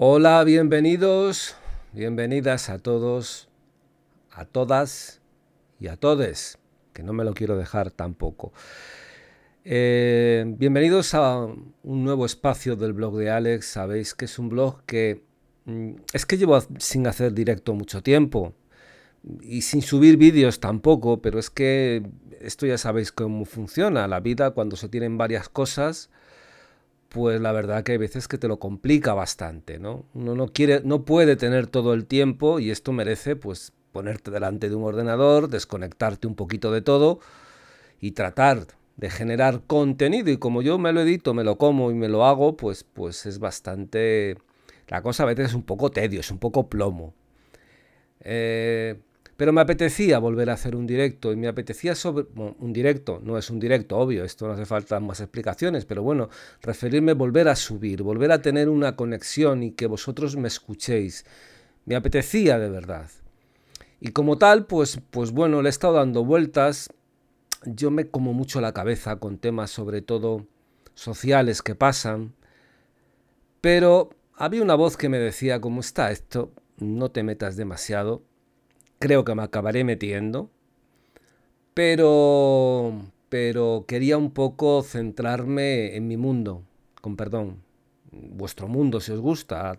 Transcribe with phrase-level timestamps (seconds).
[0.00, 1.56] Hola, bienvenidos,
[1.92, 3.48] bienvenidas a todos,
[4.30, 5.20] a todas
[5.80, 6.60] y a todes,
[6.92, 8.52] que no me lo quiero dejar tampoco.
[9.64, 13.66] Eh, bienvenidos a un nuevo espacio del blog de Alex.
[13.66, 15.24] Sabéis que es un blog que
[15.64, 18.54] mm, es que llevo sin hacer directo mucho tiempo
[19.40, 22.08] y sin subir vídeos tampoco, pero es que
[22.40, 24.06] esto ya sabéis cómo funciona.
[24.06, 26.08] La vida cuando se tienen varias cosas,
[27.08, 30.04] pues la verdad que hay veces que te lo complica bastante, ¿no?
[30.14, 34.68] Uno no quiere, no puede tener todo el tiempo y esto merece pues ponerte delante
[34.68, 37.20] de un ordenador, desconectarte un poquito de todo
[38.00, 38.66] y tratar
[38.96, 42.24] de generar contenido y como yo me lo edito, me lo como y me lo
[42.26, 44.36] hago, pues pues es bastante
[44.88, 47.14] la cosa a veces es un poco tedio, es un poco plomo.
[48.20, 48.98] Eh,
[49.38, 52.26] pero me apetecía volver a hacer un directo y me apetecía sobre...
[52.34, 56.28] un directo, no es un directo, obvio, esto no hace falta más explicaciones, pero bueno,
[56.60, 61.24] referirme, volver a subir, volver a tener una conexión y que vosotros me escuchéis.
[61.84, 63.12] Me apetecía de verdad.
[64.00, 66.90] Y como tal, pues, pues bueno, le he estado dando vueltas.
[67.64, 70.48] Yo me como mucho la cabeza con temas sobre todo
[70.94, 72.34] sociales que pasan.
[73.60, 76.50] Pero había una voz que me decía, ¿cómo está esto?
[76.78, 78.24] No te metas demasiado
[78.98, 80.50] creo que me acabaré metiendo,
[81.74, 86.64] pero, pero quería un poco centrarme en mi mundo,
[87.00, 87.62] con perdón,
[88.10, 89.78] vuestro mundo si os gusta,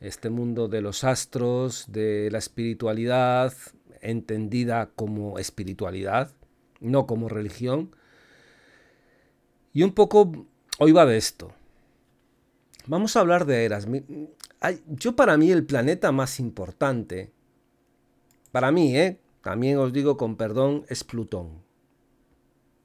[0.00, 3.52] este mundo de los astros, de la espiritualidad,
[4.00, 6.32] entendida como espiritualidad,
[6.80, 7.94] no como religión.
[9.72, 10.46] Y un poco
[10.78, 11.52] hoy va de esto.
[12.86, 13.86] Vamos a hablar de eras.
[14.88, 17.30] Yo para mí el planeta más importante
[18.52, 19.20] para mí, ¿eh?
[19.42, 21.62] También os digo con perdón, es Plutón.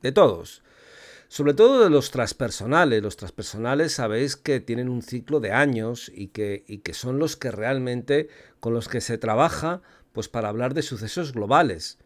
[0.02, 0.64] De todos.
[1.28, 3.02] Sobre todo de los transpersonales.
[3.02, 7.36] Los transpersonales sabéis que tienen un ciclo de años y que, y que son los
[7.36, 9.82] que realmente con los que se trabaja
[10.14, 11.98] pues para hablar de sucesos globales.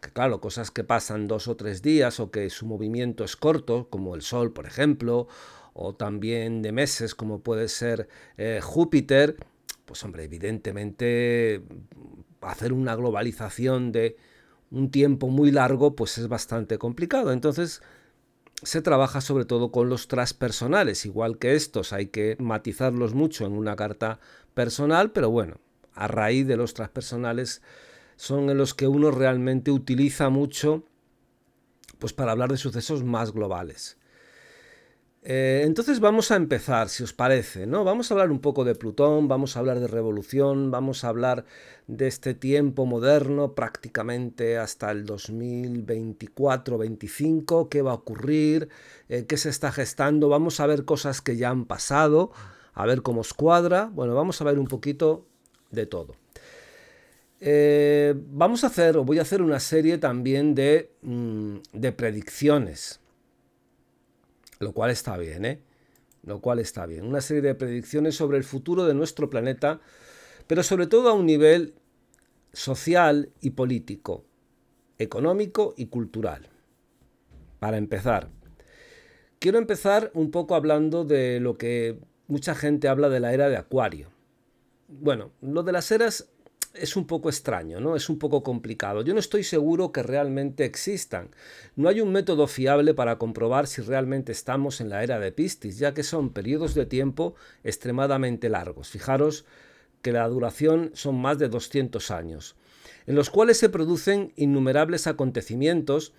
[0.00, 3.88] Que claro, cosas que pasan dos o tres días o que su movimiento es corto,
[3.88, 5.28] como el Sol, por ejemplo,
[5.74, 9.36] o también de meses, como puede ser eh, Júpiter,
[9.84, 11.62] pues hombre, evidentemente
[12.42, 14.16] hacer una globalización de
[14.70, 17.32] un tiempo muy largo, pues es bastante complicado.
[17.32, 17.82] Entonces,
[18.62, 23.52] se trabaja sobre todo con los transpersonales, igual que estos hay que matizarlos mucho en
[23.52, 24.20] una carta
[24.54, 25.56] personal, pero bueno,
[25.94, 27.62] a raíz de los transpersonales
[28.16, 30.84] son en los que uno realmente utiliza mucho
[31.98, 33.96] pues para hablar de sucesos más globales.
[35.24, 37.84] Eh, entonces vamos a empezar, si os parece, ¿no?
[37.84, 41.44] Vamos a hablar un poco de Plutón, vamos a hablar de revolución, vamos a hablar
[41.86, 48.68] de este tiempo moderno prácticamente hasta el 2024-25, qué va a ocurrir,
[49.08, 52.32] eh, qué se está gestando, vamos a ver cosas que ya han pasado,
[52.74, 55.24] a ver cómo os cuadra, bueno, vamos a ver un poquito
[55.70, 56.16] de todo.
[57.38, 63.01] Eh, vamos a hacer, o voy a hacer una serie también de, mm, de predicciones
[64.62, 65.62] lo cual está bien, ¿eh?
[66.24, 67.04] Lo cual está bien.
[67.04, 69.80] Una serie de predicciones sobre el futuro de nuestro planeta,
[70.46, 71.74] pero sobre todo a un nivel
[72.52, 74.24] social y político,
[74.98, 76.48] económico y cultural.
[77.58, 78.30] Para empezar,
[79.40, 81.98] quiero empezar un poco hablando de lo que
[82.28, 84.10] mucha gente habla de la era de Acuario.
[84.86, 86.31] Bueno, lo de las eras
[86.74, 87.96] es un poco extraño, ¿no?
[87.96, 89.02] Es un poco complicado.
[89.02, 91.30] Yo no estoy seguro que realmente existan.
[91.76, 95.78] No hay un método fiable para comprobar si realmente estamos en la era de Piscis,
[95.78, 98.88] ya que son periodos de tiempo extremadamente largos.
[98.88, 99.44] Fijaros
[100.00, 102.56] que la duración son más de 200 años,
[103.06, 106.12] en los cuales se producen innumerables acontecimientos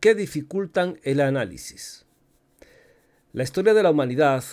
[0.00, 2.04] que dificultan el análisis.
[3.32, 4.44] La historia de la humanidad,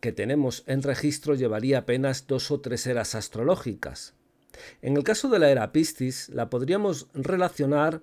[0.00, 4.14] que tenemos en registro llevaría apenas dos o tres eras astrológicas,
[4.82, 8.02] en el caso de la era Piscis, la podríamos relacionar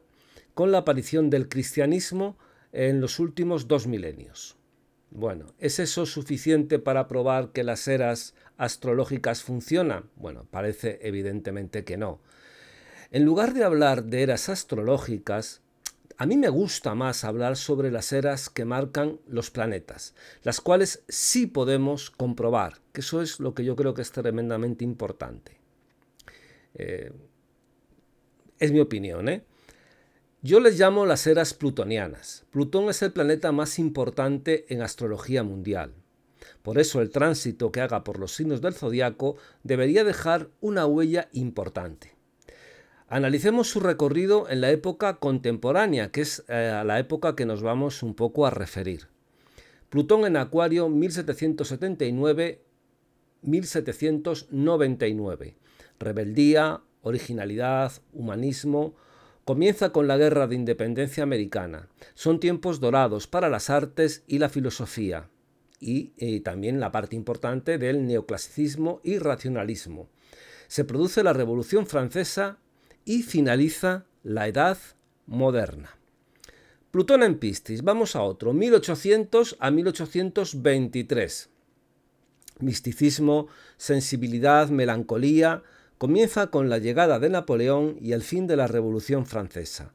[0.54, 2.38] con la aparición del cristianismo
[2.72, 4.58] en los últimos dos milenios.
[5.10, 10.10] Bueno, ¿es eso suficiente para probar que las eras astrológicas funcionan?
[10.16, 12.22] Bueno, parece evidentemente que no.
[13.12, 15.62] En lugar de hablar de eras astrológicas,
[16.18, 20.14] a mí me gusta más hablar sobre las eras que marcan los planetas,
[20.44, 24.86] las cuales sí podemos comprobar, que eso es lo que yo creo que es tremendamente
[24.86, 25.61] importante.
[26.76, 27.12] Eh,
[28.60, 29.44] es mi opinión, ¿eh?
[30.44, 32.46] Yo les llamo las eras plutonianas.
[32.50, 35.94] Plutón es el planeta más importante en astrología mundial.
[36.64, 41.30] Por eso el tránsito que haga por los signos del zodiaco debería dejar una huella
[41.32, 42.16] importante.
[43.08, 47.62] Analicemos su recorrido en la época contemporánea, que es eh, a la época que nos
[47.62, 49.10] vamos un poco a referir.
[49.90, 52.64] Plutón en Acuario 1779
[53.42, 55.56] 1799.
[56.02, 58.96] Rebeldía, originalidad, humanismo.
[59.46, 61.90] Comienza con la Guerra de Independencia Americana.
[62.16, 65.30] Son tiempos dorados para las artes y la filosofía,
[65.80, 70.10] y eh, también la parte importante del neoclasicismo y racionalismo.
[70.68, 72.58] Se produce la Revolución Francesa
[73.06, 74.78] y finaliza la Edad
[75.28, 75.98] Moderna.
[76.92, 81.50] Plutón en Piscis, vamos a otro, 1800 a 1823.
[82.60, 85.64] Misticismo, sensibilidad, melancolía,
[86.02, 89.94] comienza con la llegada de Napoleón y el fin de la Revolución Francesa.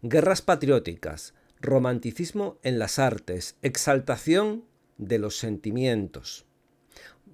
[0.00, 4.64] Guerras patrióticas, romanticismo en las artes, exaltación
[4.96, 6.46] de los sentimientos.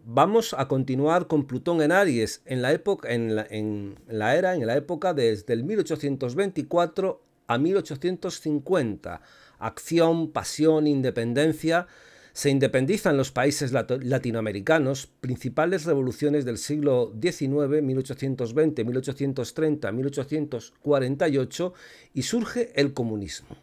[0.04, 4.76] Vamos a continuar con Plutón en Aries en la, época, en la, era, en la
[4.76, 9.22] época desde el 1824 a 1850.
[9.60, 11.86] Acción, pasión, independencia.
[12.38, 21.74] Se independizan los países latinoamericanos, principales revoluciones del siglo XIX, 1820, 1830, 1848,
[22.14, 23.56] y surge el comunismo.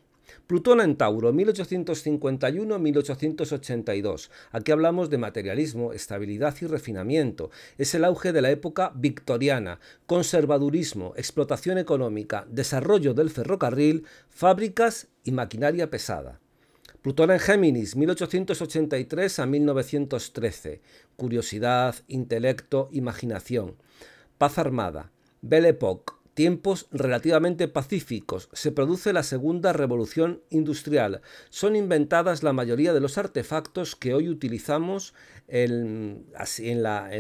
[0.46, 4.30] Plutón en Tauro, 1851-1882.
[4.52, 7.52] Aquí hablamos de materialismo, estabilidad y refinamiento.
[7.78, 15.32] Es el auge de la época victoriana, conservadurismo, explotación económica, desarrollo del ferrocarril, fábricas y
[15.32, 16.42] maquinaria pesada.
[17.06, 20.82] Plutón en Géminis, 1883 a 1913.
[21.16, 23.76] Curiosidad, intelecto, imaginación.
[24.40, 25.12] Paz armada.
[25.44, 31.22] Belle Époque, tiempos relativamente pacíficos, se produce la segunda revolución industrial.
[31.52, 35.14] Son inventadas la mayoría de los artefactos que hoy utilizamos
[35.48, 36.26] en,
[36.58, 37.14] en la,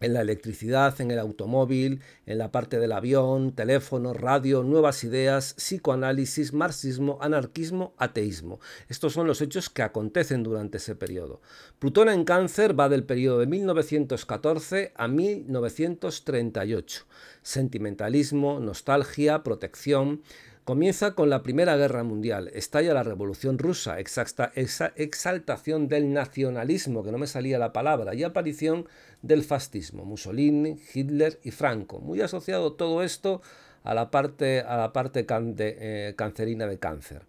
[0.00, 5.54] en la electricidad, en el automóvil, en la parte del avión, teléfono, radio, nuevas ideas,
[5.54, 8.60] psicoanálisis, marxismo, anarquismo, ateísmo.
[8.88, 11.40] Estos son los hechos que acontecen durante ese periodo.
[11.78, 17.04] Plutón en cáncer va del periodo de 1914 a 1938.
[17.42, 20.22] Sentimentalismo, nostalgia, protección,
[20.68, 27.16] Comienza con la Primera Guerra Mundial, estalla la Revolución Rusa, exaltación del nacionalismo, que no
[27.16, 28.86] me salía la palabra, y aparición
[29.22, 32.00] del fascismo, Mussolini, Hitler y Franco.
[32.00, 33.40] Muy asociado todo esto
[33.82, 37.22] a la parte, a parte eh, cancerina de cáncer.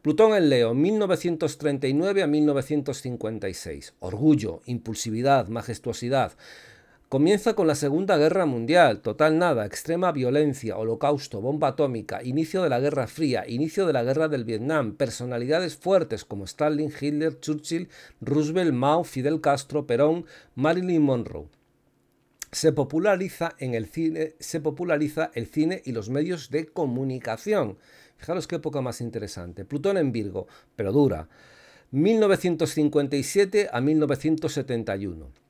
[0.00, 3.94] Plutón en Leo, 1939 a 1956.
[3.98, 6.34] Orgullo, impulsividad, majestuosidad.
[7.08, 12.68] Comienza con la Segunda Guerra Mundial, total nada, extrema violencia, holocausto, bomba atómica, inicio de
[12.68, 17.90] la Guerra Fría, inicio de la Guerra del Vietnam, personalidades fuertes como Stalin, Hitler, Churchill,
[18.20, 20.26] Roosevelt, Mao, Fidel Castro, Perón,
[20.56, 21.46] Marilyn Monroe.
[22.50, 27.78] Se populariza en el cine, se populariza el cine y los medios de comunicación.
[28.16, 29.64] Fijaros qué época más interesante.
[29.64, 31.28] Plutón en Virgo, pero dura.
[31.92, 35.45] 1957 a 1971.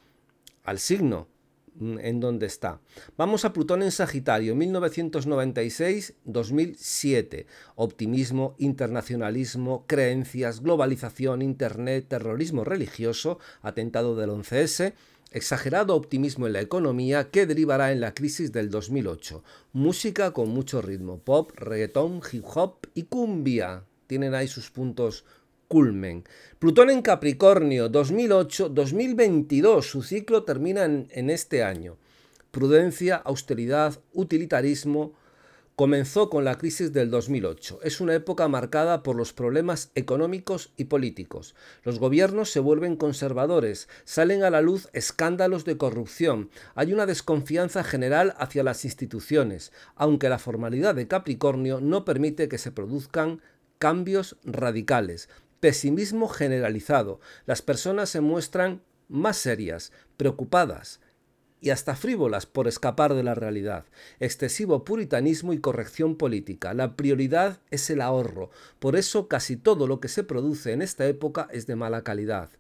[0.65, 1.29] al signo
[1.75, 2.81] mm, en donde está.
[3.19, 7.45] Vamos a Plutón en Sagitario, 1996-2007.
[7.75, 14.95] Optimismo, internacionalismo, creencias, globalización, Internet, terrorismo religioso, atentado del 11S
[15.31, 19.43] exagerado optimismo en la economía que derivará en la crisis del 2008.
[19.73, 23.85] Música con mucho ritmo, pop, reggaetón, hip hop y cumbia.
[24.07, 25.25] Tienen ahí sus puntos
[25.69, 26.25] culmen.
[26.59, 29.83] Plutón en Capricornio, 2008-2022.
[29.83, 31.97] Su ciclo termina en, en este año.
[32.51, 35.13] Prudencia, austeridad, utilitarismo,
[35.77, 37.81] comenzó con la crisis del 2008.
[37.83, 41.55] Es una época marcada por los problemas económicos y políticos.
[41.85, 47.85] Los gobiernos se vuelven conservadores, salen a la luz escándalos de corrupción, hay una desconfianza
[47.85, 53.43] general hacia las instituciones, aunque la formalidad de Capricornio no permite que se produzcan
[53.79, 55.29] cambios radicales.
[55.61, 57.21] Pesimismo generalizado.
[57.45, 61.01] Las personas se muestran más serias, preocupadas,
[61.61, 63.87] y hasta frívolas por escapar de la realidad,
[64.21, 66.75] excesivo puritanismo y corrección política.
[66.75, 71.07] La prioridad es el ahorro, por eso casi todo lo que se produce en esta
[71.07, 72.51] época es de mala calidad.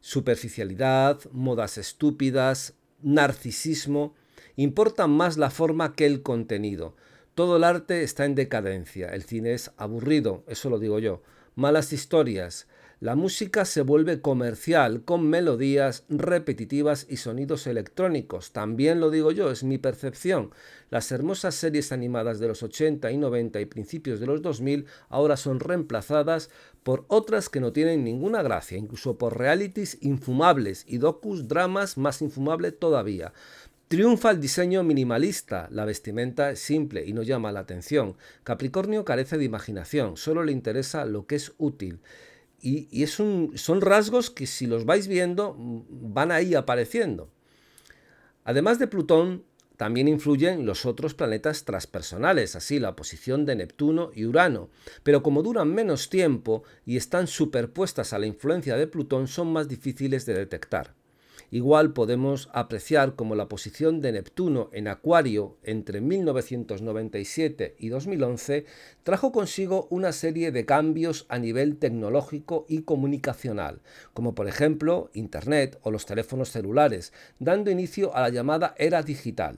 [0.00, 4.14] Superficialidad, modas estúpidas, narcisismo,
[4.56, 6.96] importan más la forma que el contenido.
[7.34, 11.22] Todo el arte está en decadencia, el cine es aburrido, eso lo digo yo.
[11.54, 12.66] Malas historias,
[13.00, 18.50] la música se vuelve comercial con melodías repetitivas y sonidos electrónicos.
[18.50, 20.50] También lo digo yo, es mi percepción.
[20.90, 25.36] Las hermosas series animadas de los 80 y 90 y principios de los 2000 ahora
[25.36, 26.50] son reemplazadas
[26.82, 32.20] por otras que no tienen ninguna gracia, incluso por realities infumables y docus dramas más
[32.20, 33.32] infumable todavía.
[33.86, 38.16] Triunfa el diseño minimalista, la vestimenta es simple y no llama la atención.
[38.42, 42.00] Capricornio carece de imaginación, solo le interesa lo que es útil.
[42.60, 47.30] Y, es son rasgos que si los vais viendo mm, van ahí apareciendo.
[48.44, 49.44] Además de Plutón,
[49.78, 54.70] también influyen los otros planetas transpersonales, así la posición de Neptuno y Urano,
[55.04, 59.68] pero como duran menos tiempo y están superpuestas a la influencia de Plutón, son más
[59.68, 60.94] difíciles de detectar.
[61.50, 68.66] Igual podemos apreciar como la posición de Neptuno en Acuario entre 1997 y 2011
[69.02, 73.80] trajo consigo una serie de cambios a nivel tecnológico y comunicacional,
[74.12, 79.56] como por ejemplo Internet o los teléfonos celulares, dando inicio a la llamada era digital.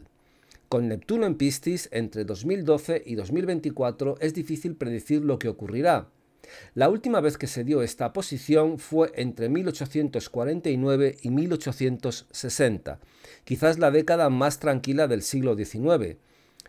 [0.69, 6.07] Con Neptuno en Piscis entre 2012 y 2024 es difícil predecir lo que ocurrirá,
[6.75, 12.99] la última vez que se dio esta posición fue entre 1849 y 1860,
[13.45, 16.17] quizás la década más tranquila del siglo XIX.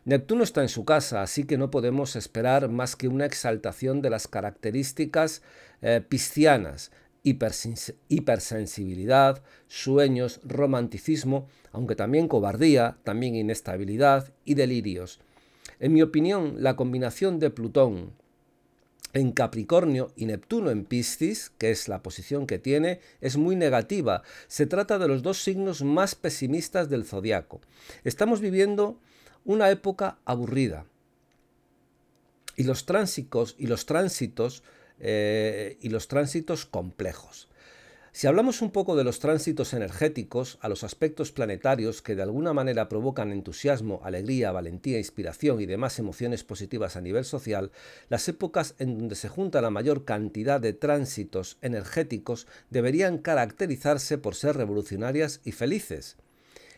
[0.04, 4.10] Neptuno está en su casa, así que no podemos esperar más que una exaltación de
[4.10, 5.44] las características
[5.82, 6.92] eh, piscianas,
[7.24, 15.20] hipersensibilidad, sueños, romanticismo, aunque también cobardía, también inestabilidad y delirios.
[15.80, 18.14] En mi opinión, la combinación de Plutón,
[19.14, 24.24] en Capricornio y Neptuno en Piscis, que es la posición que tiene, es muy negativa.
[24.48, 27.62] Se trata de los dos signos más pesimistas del zodiaco.
[28.04, 29.00] Estamos viviendo
[29.46, 30.86] una época aburrida.
[32.56, 34.64] Y los tránsitos y los tránsitos
[35.00, 37.48] eh, y los tránsitos complejos.
[38.14, 42.52] Si hablamos un poco de los tránsitos energéticos, a los aspectos planetarios que de alguna
[42.52, 47.72] manera provocan entusiasmo, alegría, valentía, inspiración y demás emociones positivas a nivel social,
[48.10, 54.36] las épocas en donde se junta la mayor cantidad de tránsitos energéticos deberían caracterizarse por
[54.36, 56.18] ser revolucionarias y felices.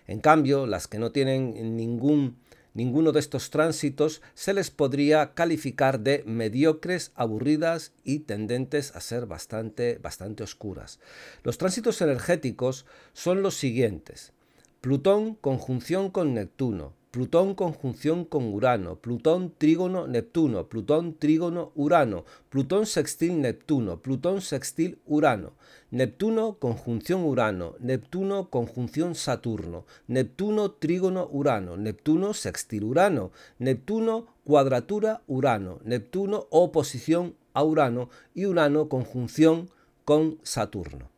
[0.06, 2.38] En cambio, las que no tienen ningún
[2.74, 9.26] ninguno de estos tránsitos se les podría calificar de mediocres, aburridas y tendentes a ser
[9.26, 11.00] bastante, bastante oscuras.
[11.44, 14.34] Los tránsitos energéticos son los siguientes.
[14.82, 22.88] Plutón conjunción con Neptuno, Plutón conjunción con Urano, Plutón trígono Neptuno, Plutón trígono Urano, Plutón
[22.88, 25.54] sextil Neptuno, Plutón sextil Urano,
[25.92, 35.82] Neptuno conjunción Urano, Neptuno conjunción Saturno, Neptuno trígono Urano, Neptuno sextil Urano, Neptuno cuadratura Urano,
[35.84, 39.70] Neptuno oposición a Urano y Urano conjunción
[40.04, 41.12] con Saturno.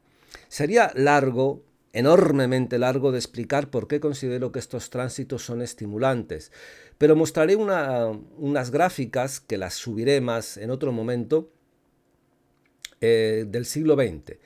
[0.50, 1.62] Sería largo
[1.96, 6.52] enormemente largo de explicar por qué considero que estos tránsitos son estimulantes,
[6.98, 11.50] pero mostraré unas gráficas que las subiré más en otro momento
[13.00, 14.38] eh, del siglo XX.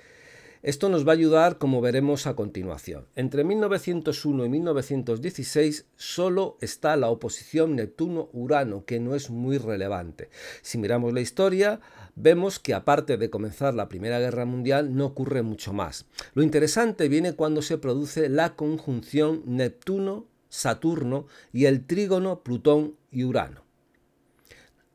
[0.61, 3.07] Esto nos va a ayudar como veremos a continuación.
[3.15, 10.29] Entre 1901 y 1916 solo está la oposición Neptuno-Urano, que no es muy relevante.
[10.61, 11.79] Si miramos la historia,
[12.15, 16.07] vemos que aparte de comenzar la Primera Guerra Mundial no ocurre mucho más.
[16.33, 23.68] Lo interesante viene cuando se produce la conjunción Neptuno-Saturno y el trígono Plutón y Urano.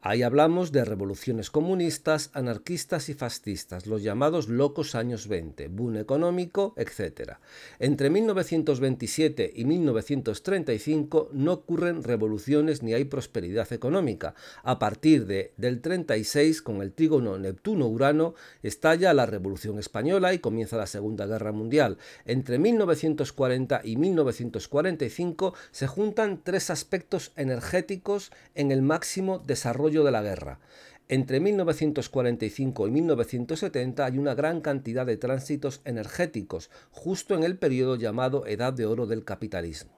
[0.06, 6.74] Ahí hablamos de revoluciones comunistas, anarquistas y fascistas, los llamados locos años 20, boom económico,
[6.76, 7.38] etc.
[7.78, 14.34] Entre 1927 y 1935 no ocurren revoluciones ni hay prosperidad económica.
[14.62, 20.76] A partir de, del 36, con el trígono Neptuno-Urano, estalla la Revolución Española y comienza
[20.76, 21.96] la Segunda Guerra Mundial.
[22.26, 30.22] Entre 1940 y 1945 se juntan tres aspectos energéticos en el máximo desarrollo de la
[30.22, 30.58] guerra.
[31.08, 37.96] Entre 1945 y 1970 hay una gran cantidad de tránsitos energéticos, justo en el periodo
[37.96, 39.92] llamado Edad de Oro del capitalismo.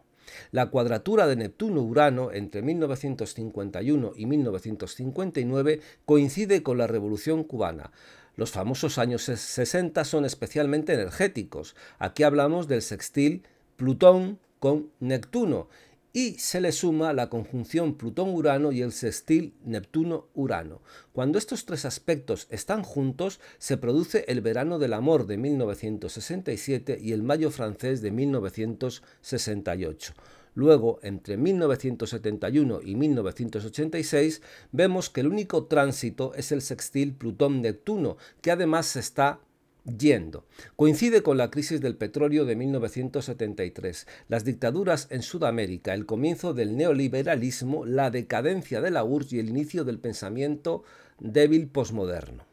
[0.50, 7.92] La cuadratura de Neptuno-Urano entre 1951 y 1959 coincide con la Revolución cubana.
[8.34, 11.76] Los famosos años 60 son especialmente energéticos.
[12.00, 13.44] Aquí hablamos del sextil
[13.76, 15.68] Plutón con Neptuno
[16.16, 20.80] y se le suma la conjunción Plutón-Urano y el sextil Neptuno-Urano.
[21.12, 27.12] Cuando estos tres aspectos están juntos, se produce el verano del amor de 1967 y
[27.12, 30.14] el mayo francés de 1968.
[30.54, 34.40] Luego, entre 1971 y 1986,
[34.72, 39.40] vemos que el único tránsito es el sextil Plutón-Neptuno, que además está
[39.86, 40.46] yendo.
[40.76, 46.76] Coincide con la crisis del petróleo de 1973, las dictaduras en Sudamérica, el comienzo del
[46.76, 50.82] neoliberalismo, la decadencia de la URSS y el inicio del pensamiento
[51.18, 52.44] débil posmoderno.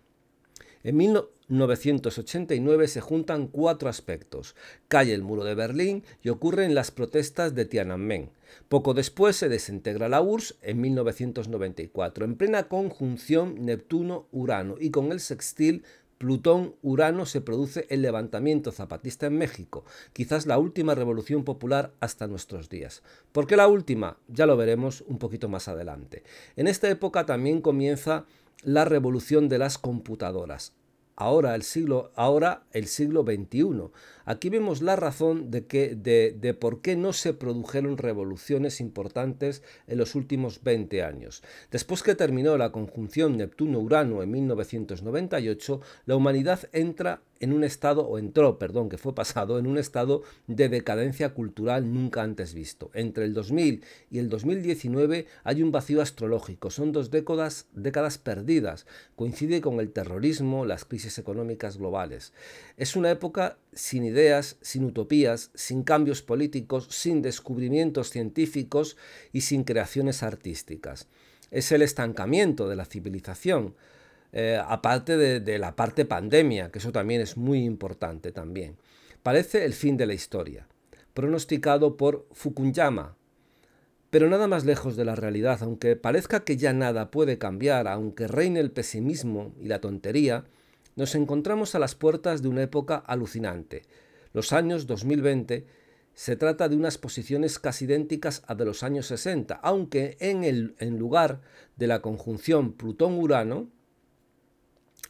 [0.84, 4.54] En 1989 se juntan cuatro aspectos.
[4.90, 8.32] Cae el muro de Berlín y ocurren las protestas de Tiananmen.
[8.68, 15.22] Poco después se desintegra la URSS en 1994, en plena conjunción Neptuno-Urano y con el
[15.22, 15.84] sextil
[16.24, 22.70] Plutón-Urano se produce el levantamiento zapatista en México, quizás la última revolución popular hasta nuestros
[22.70, 23.04] días.
[23.34, 24.16] ¿Por qué la última?
[24.30, 26.24] Ya lo veremos un poquito más adelante.
[26.56, 28.24] En esta época también comienza
[28.62, 30.72] la revolución de las computadoras.
[31.18, 33.92] Ahora el siglo, ahora el siglo XXI.
[34.26, 39.98] Aquí vemos la razón de, que, de, por qué no se produjeron revoluciones importantes en
[39.98, 41.44] los últimos 20 años.
[41.72, 48.18] Después que terminó la conjunción Neptuno-Urano en 1998, la humanidad entra en un estado, o
[48.18, 52.90] entró, perdón, que fue pasado, en un estado de decadencia cultural nunca antes visto.
[52.94, 58.86] Entre el 2000 y el 2019 hay un vacío astrológico, son dos décadas, décadas perdidas,
[59.18, 62.32] coincide con el terrorismo, las crisis económicas globales.
[62.78, 68.98] Es una época sin ideas, sin utopías, sin cambios políticos, sin descubrimientos científicos
[69.32, 71.08] y sin creaciones artísticas.
[71.52, 73.76] Es el estancamiento de la civilización,
[74.32, 78.78] eh, aparte de, de la parte pandemia, que eso también es muy importante también.
[79.22, 80.68] Parece el fin de la historia,
[81.14, 83.16] pronosticado por Fukuyama,
[84.14, 88.28] pero nada más lejos de la realidad, aunque parezca que ya nada puede cambiar, aunque
[88.28, 90.46] reine el pesimismo y la tontería,
[90.96, 93.84] nos encontramos a las puertas de una época alucinante.
[94.34, 95.66] Los años 2020
[96.14, 100.76] se trata de unas posiciones casi idénticas a de los años 60, aunque en, el,
[100.98, 101.42] lugar
[101.76, 103.70] de la conjunción Plutón-Urano,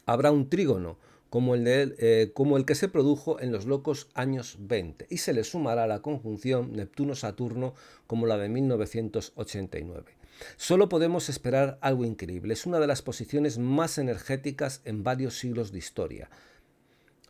[0.06, 4.56] habrá un trígono, como el, eh, como el que se produjo en los locos años
[4.60, 7.74] 20, y se le sumará la conjunción Neptuno-Saturno
[8.06, 10.23] como la de 1989.
[10.56, 12.54] Solo podemos esperar algo increíble.
[12.54, 16.30] Es una de las posiciones más energéticas en varios siglos de historia.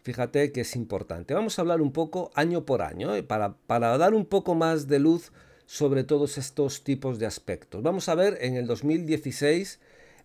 [0.02, 1.34] Fíjate que es importante.
[1.34, 3.22] Vamos a hablar un poco año por año, ¿eh?
[3.22, 5.32] para, para dar un poco más de luz
[5.66, 7.82] sobre todos estos tipos de aspectos.
[7.82, 9.80] Vamos a ver en el 2016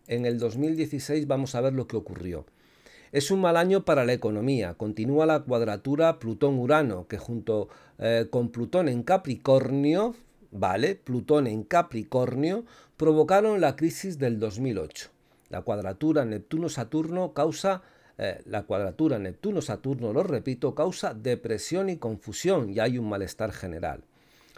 [0.09, 2.45] en el 2016 vamos a ver lo que ocurrió.
[3.11, 4.73] Es un mal año para la economía.
[4.73, 10.15] Continúa la cuadratura Plutón-Urano, que junto eh, con Plutón en Capricornio,
[10.51, 10.95] ¿vale?
[10.95, 12.65] Plutón en Capricornio,
[12.97, 15.09] provocaron la crisis del 2008.
[15.49, 17.81] La cuadratura Neptuno-Saturno causa
[18.17, 24.03] eh, la cuadratura Neptuno-Saturno, lo repito, causa depresión y confusión y hay un malestar general.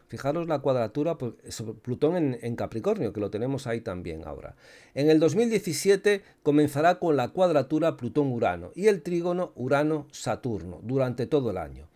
[0.08, 1.36] Fijaros la cuadratura, pues,
[1.84, 4.56] Plutón en, Capricornio, que lo tenemos ahí también ahora.
[4.93, 11.58] En el 2017 comenzará con la cuadratura Plutón-Urano y el trígono Urano-Saturno durante todo el
[11.58, 11.88] año.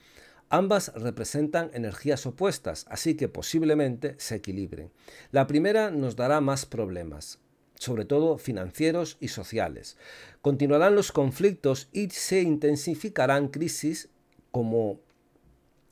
[0.55, 4.89] Ambas representan energías opuestas, así que posiblemente se equilibren.
[5.31, 7.39] La primera nos dará más problemas,
[7.77, 9.97] sobre todo financieros y sociales.
[10.41, 14.07] Continuarán los conflictos y se intensificarán crisis
[14.51, 15.01] como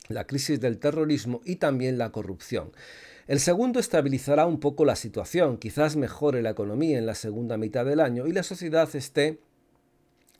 [0.07, 2.71] la crisis del terrorismo y también la corrupción.
[3.27, 7.83] El segundo estabilizará un poco la situación, quizás mejore la economía en la segunda mitad
[7.83, 9.41] del año y la sociedad esté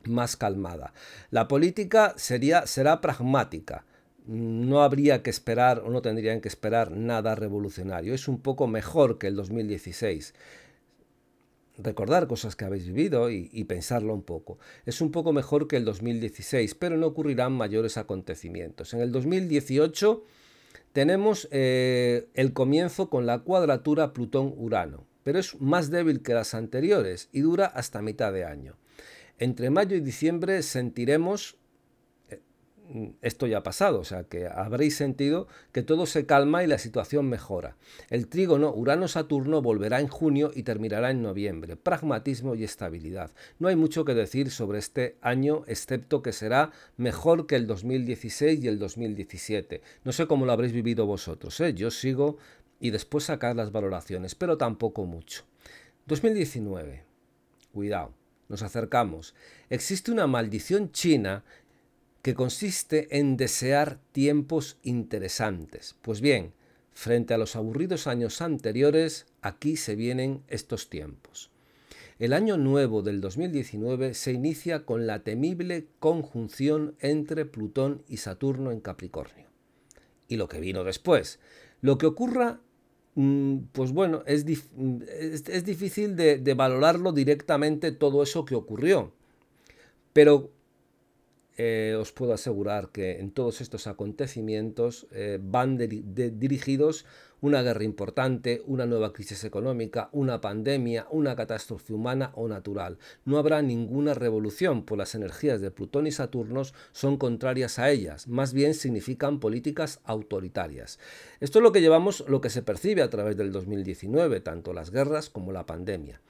[0.06, 0.94] más calmada.
[1.30, 3.84] La política sería, será pragmática.
[4.26, 8.14] No habría que esperar o no tendrían que esperar nada revolucionario.
[8.14, 10.34] Es un poco mejor que el 2016.
[11.80, 14.60] recordar cosas que habéis vivido y, pensarlo un poco.
[14.86, 18.94] Es un poco mejor que el 2016, pero no ocurrirán mayores acontecimientos.
[18.94, 20.24] En el 2018
[20.94, 27.30] tenemos eh, el comienzo con la cuadratura Plutón-Urano, pero es más débil que las anteriores
[27.32, 28.78] y dura hasta mitad de año.
[29.40, 31.58] Entre mayo y diciembre sentiremos
[33.22, 36.78] esto ya ha pasado, o sea que habréis sentido que todo se calma y la
[36.78, 37.76] situación mejora.
[38.10, 41.76] El trígono Urano-Saturno volverá en junio y terminará en noviembre.
[41.76, 43.32] Pragmatismo y estabilidad.
[43.60, 48.64] No hay mucho que decir sobre este año, excepto que será mejor que el 2016
[48.64, 49.82] y el 2017.
[50.04, 51.74] No sé cómo lo habréis vivido vosotros, ¿eh?
[51.74, 52.38] yo sigo
[52.80, 55.44] y después sacar las valoraciones, pero tampoco mucho.
[56.06, 57.04] 2019.
[57.72, 58.14] Cuidado
[58.54, 59.34] nos acercamos.
[59.70, 61.44] Existe una maldición china
[62.24, 65.98] que consiste en desear tiempos interesantes.
[66.02, 66.54] Pues bien,
[66.94, 71.52] frente a los aburridos años anteriores, aquí se vienen estos tiempos.
[72.20, 78.72] El año nuevo del 2019 se inicia con la temible conjunción entre Plutón y Saturno
[78.72, 79.48] en Capricornio.
[80.30, 81.42] Y lo que vino después.
[81.82, 82.62] Lo que ocurra,
[83.16, 89.12] mm, pues bueno, es, difícil de, de valorarlo directamente todo eso que ocurrió.
[90.14, 90.52] Pero
[91.58, 97.06] eh, os puedo asegurar que en todos estos acontecimientos eh, van dirigidos
[97.44, 102.98] una guerra importante, una nueva crisis económica, una pandemia, una catástrofe humana o natural.
[103.26, 106.62] No habrá ninguna revolución, pues las energías de Plutón y Saturno
[106.94, 111.00] son contrarias a ellas, más bien significan políticas autoritarias.
[111.42, 114.90] Esto es lo que llevamos, lo que se percibe a través del 2019, tanto las
[114.90, 116.22] guerras como la pandemia.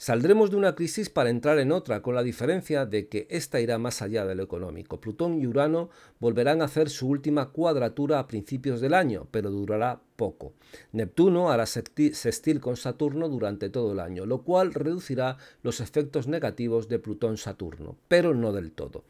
[0.00, 3.76] Saldremos de una crisis para entrar en otra, con la diferencia de que esta irá
[3.76, 4.98] más allá de lo económico.
[4.98, 10.00] Plutón y Urano volverán a hacer su última cuadratura a principios del año, pero durará
[10.16, 10.54] poco.
[10.92, 16.88] Neptuno hará sextil con Saturno durante todo el año, lo cual reducirá los efectos negativos
[16.88, 19.04] de Plutón-Saturno, pero no del todo.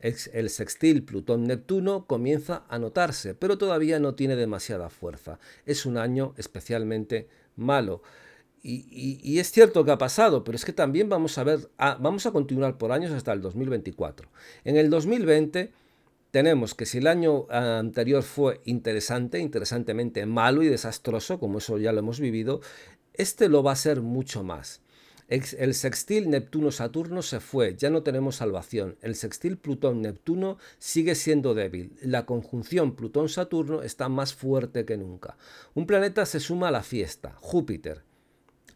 [0.00, 5.38] El sextil Plutón-Neptuno comienza a notarse, pero todavía no tiene demasiada fuerza.
[5.66, 8.02] Es un año especialmente malo.
[8.64, 12.26] Y, es cierto que ha pasado, pero es que también vamos a ver, ah, vamos
[12.26, 14.28] a continuar por años hasta el 2024.
[14.64, 15.72] En el 2020
[16.30, 21.92] tenemos que si el año anterior fue interesante, interesantemente malo y desastroso, como eso ya
[21.92, 22.60] lo hemos vivido,
[23.14, 24.80] este lo va a ser mucho más.
[25.28, 28.96] El sextil Neptuno-Saturno se fue, ya no tenemos salvación.
[29.00, 31.96] El sextil Plutón-Neptuno sigue siendo débil.
[32.02, 35.38] La conjunción Plutón-Saturno está más fuerte que nunca.
[35.72, 38.02] Un planeta se suma a la fiesta, Júpiter.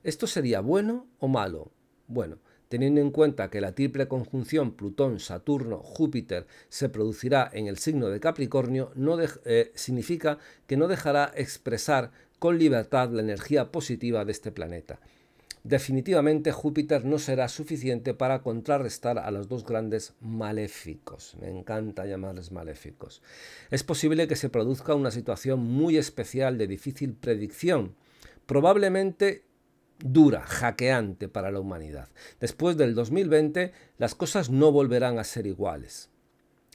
[0.06, 1.72] ¿Esto sería bueno o malo?
[2.06, 2.38] Bueno,
[2.68, 8.08] teniendo en cuenta que la triple conjunción Plutón, Saturno, Júpiter se producirá en el signo
[8.08, 10.38] de Capricornio, no eh, significa
[10.68, 15.00] que no dejará expresar con libertad la energía positiva de este planeta.
[15.64, 21.34] Definitivamente Júpiter no será suficiente para contrarrestar a los dos grandes maléficos.
[21.40, 23.22] Me encanta llamarles maléficos.
[23.72, 27.96] Es posible que se produzca una situación muy especial de difícil predicción.
[28.46, 29.45] Probablemente
[29.98, 32.08] dura, hackeante para la humanidad.
[32.40, 36.10] Después del 2020 las cosas no volverán a ser iguales.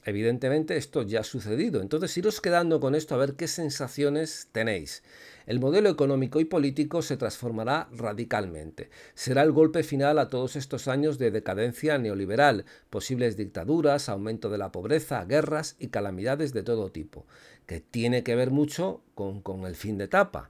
[0.04, 5.04] Evidentemente esto ya ha sucedido, entonces iros quedando con esto a ver qué sensaciones tenéis.
[5.46, 8.90] El modelo económico y político se transformará radicalmente.
[9.14, 14.58] Será el golpe final a todos estos años de decadencia neoliberal, posibles dictaduras, aumento de
[14.58, 17.28] la pobreza, guerras y calamidades de todo tipo,
[17.68, 20.50] que tiene que ver mucho con, con el fin de etapa.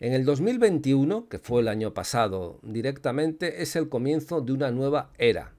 [0.00, 5.10] En el 2021, que fue el año pasado directamente, es el comienzo de una nueva
[5.18, 5.54] era.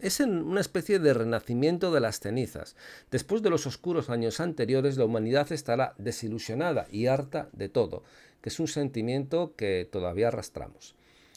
[0.00, 2.74] Es una especie de renacimiento de las cenizas.
[3.12, 8.02] Después de los oscuros años anteriores, la humanidad estará desilusionada y harta de todo,
[8.40, 10.96] que es un sentimiento que todavía arrastramos.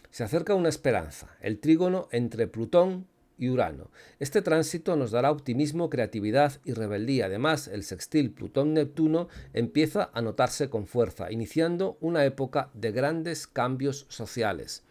[0.09, 3.05] Se acerca una esperanza, el trígono entre Plutón,
[3.39, 3.89] y Urano.
[4.19, 7.25] Este tránsito nos dará optimismo, creatividad y rebeldía.
[7.25, 14.05] Además, el sextil Plutón-Neptuno empieza a notarse con fuerza, iniciando una época de grandes cambios
[14.09, 14.83] sociales.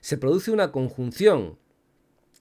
[0.00, 1.58] Se produce una conjunción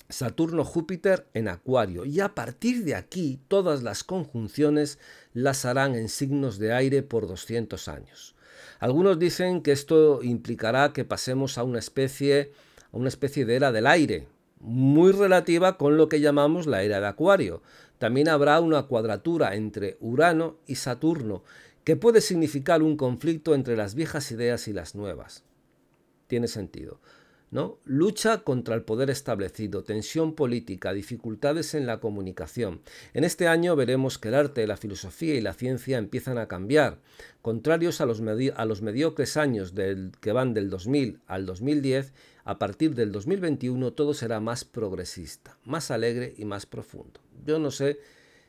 [0.10, 4.98] Saturno-Júpiter en Acuario y a partir de aquí todas las conjunciones
[5.34, 8.36] las harán en signos de aire por 200 años.
[8.80, 12.52] Algunos dicen que esto implicará que pasemos a una especie,
[12.92, 14.28] a una especie de era del aire,
[14.60, 17.62] muy relativa con lo que llamamos la era de Acuario.
[17.98, 21.44] También habrá una cuadratura entre Urano y Saturno,
[21.84, 25.44] que puede significar un conflicto entre las viejas ideas y las nuevas.
[26.28, 27.00] Tiene sentido.
[27.52, 27.80] ¿no?
[27.84, 32.82] Lucha contra el poder establecido, tensión política, dificultades en la comunicación.
[33.14, 37.00] En este año veremos que el arte, la filosofía y la ciencia empiezan a cambiar.
[37.42, 39.74] Contrarios a los, a los mediocres años
[40.22, 42.14] que van del 2000 al 2010,
[42.50, 47.20] a partir del 2021 todo será más progresista, más alegre y más profundo.
[47.46, 48.00] Yo no sé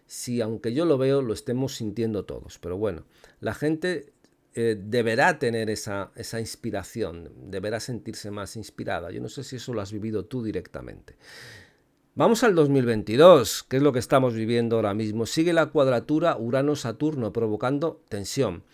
[0.07, 3.05] si aunque yo lo veo lo estemos sintiendo todos, pero bueno,
[3.41, 4.15] la gente
[4.55, 9.11] eh, deberá tener esa, esa inspiración, deberá sentirse más inspirada.
[9.11, 11.17] Yo no sé si eso lo has vivido tú directamente.
[12.15, 15.27] Vamos al 2022, que es lo que estamos viviendo ahora mismo.
[15.27, 18.65] Sigue la cuadratura Urano-Saturno provocando tensión,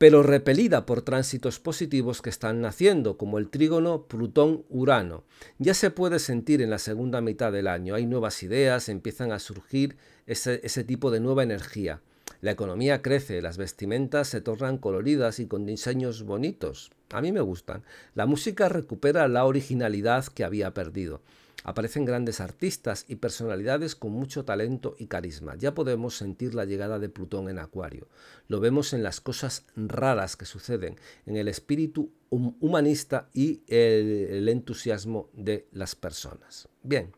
[0.00, 5.24] pero repelida por tránsitos positivos que están naciendo, como el trígono Plutón-Urano.
[5.58, 7.94] Ya se puede sentir en la segunda mitad del año.
[7.94, 12.00] Hay nuevas ideas, empiezan a surgir ese, ese tipo de nueva energía.
[12.40, 16.92] La economía crece, las vestimentas se tornan coloridas y con diseños bonitos.
[17.10, 17.82] A mí me gustan.
[18.14, 21.20] La música recupera la originalidad que había perdido.
[21.64, 25.56] Aparecen grandes artistas y personalidades con mucho talento y carisma.
[25.56, 28.08] Ya podemos sentir la llegada de Plutón en Acuario.
[28.48, 30.96] Lo vemos en las cosas raras que suceden,
[31.26, 36.68] en el espíritu humanista y el, entusiasmo de las personas.
[36.82, 37.12] Bien.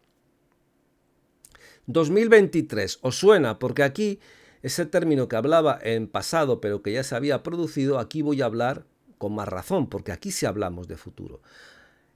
[1.87, 2.99] 2023.
[3.03, 3.59] ¿Os suena?
[3.59, 4.21] Porque aquí
[4.63, 8.47] ese término que hablaba en pasado pero que ya se había producido, aquí voy a
[8.47, 8.87] hablar
[9.19, 11.43] con más razón, porque aquí sí hablamos de futuro.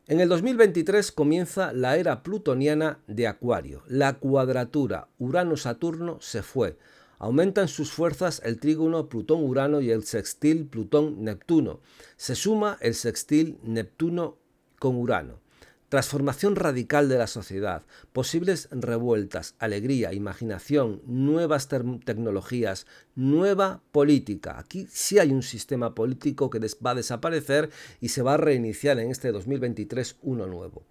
[0.09, 3.83] En el 2023 comienza la era plutoniana de Acuario.
[3.88, 6.79] La cuadratura Urano-Saturno se fue.
[7.19, 11.81] Aumentan sus fuerzas el trígono Plutón-Urano y el sextil Plutón-Neptuno.
[12.16, 14.37] Se suma el sextil Neptuno
[14.79, 15.40] con Urano.
[15.88, 24.59] Transformación radical de la sociedad, posibles revueltas, alegría, imaginación, nuevas tecnologías, nueva política.
[24.59, 27.70] Aquí sí hay un sistema político que va a desaparecer
[28.01, 30.83] y se va a reiniciar en este 2023 uno nuevo.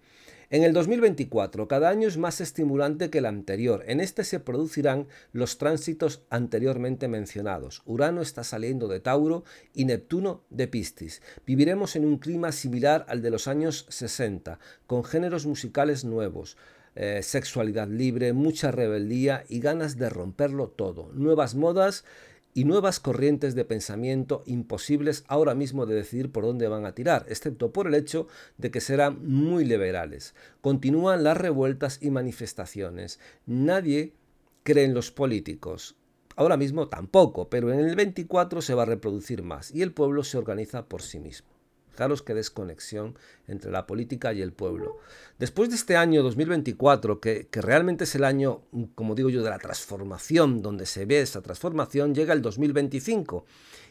[0.48, 3.82] En el 2024, cada año es más estimulante que el anterior.
[3.88, 7.82] En este se producirán los tránsitos anteriormente mencionados.
[7.84, 9.42] Urano está saliendo de Tauro
[9.74, 11.20] y Neptuno de Piscis.
[11.44, 16.56] Viviremos en un clima similar al de los años 60, con géneros musicales nuevos.
[16.94, 21.10] Eh, sexualidad libre, mucha rebeldía y ganas de romperlo todo.
[21.12, 22.04] Nuevas modas
[22.56, 27.26] y nuevas corrientes de pensamiento imposibles ahora mismo de decidir por dónde van a tirar,
[27.28, 30.34] excepto por el hecho de que serán muy liberales.
[30.62, 33.20] Continúan las revueltas y manifestaciones.
[33.44, 34.14] Nadie
[34.62, 35.96] cree en los políticos.
[36.34, 40.24] Ahora mismo tampoco, pero en el 24 se va a reproducir más y el pueblo
[40.24, 41.55] se organiza por sí mismo.
[41.96, 43.16] Fijaros qué desconexión
[43.48, 44.98] entre la política y el pueblo.
[45.38, 48.60] Después de este año 2024, que, que, realmente es el año,
[48.94, 53.46] como digo yo, de la transformación, donde se ve esa transformación, llega el 2025.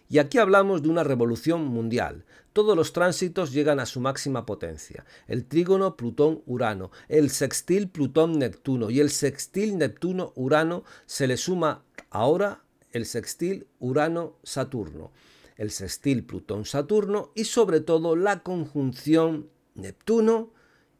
[0.07, 2.25] Y aquí hablamos de una revolución mundial.
[2.53, 5.03] Todos los tránsitos llegan a su máxima potencia.
[5.27, 13.07] El trígono Plutón-Urano, el sextil Plutón-Neptuno y el sextil Neptuno-Urano se le suma ahora el
[13.07, 15.11] sextil Urano-Saturno
[15.55, 20.53] el sextil Plutón-Saturno y sobre todo la conjunción Neptuno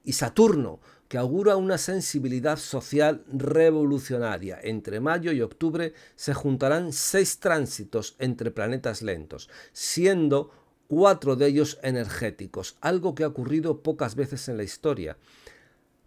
[0.03, 4.59] y Saturno, que augura una sensibilidad social revolucionaria.
[4.61, 10.51] Entre mayo y octubre se juntarán seis tránsitos entre planetas lentos, siendo
[10.87, 15.17] cuatro de ellos energéticos, algo que ha ocurrido pocas veces en la historia.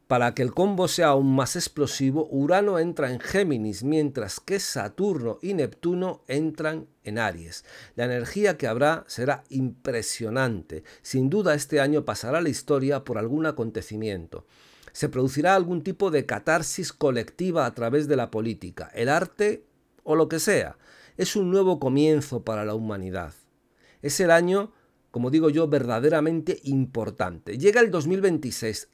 [0.09, 5.39] Para que el combo sea aún más explosivo, Urano entra en Géminis, mientras que Saturno
[5.43, 7.67] y Neptuno entran en Aries.
[7.95, 10.83] La energía que habrá será impresionante.
[11.03, 14.47] Sin duda este año pasará la historia por algún acontecimiento.
[14.93, 19.67] Se producirá algún tipo de catarsis colectiva a través de la política, el arte
[20.05, 20.79] o lo que sea.
[21.19, 23.35] Es un nuevo comienzo para la humanidad.
[24.01, 24.73] Es el año,
[25.11, 27.59] como digo yo, verdaderamente importante.
[27.59, 28.89] Llega el 2026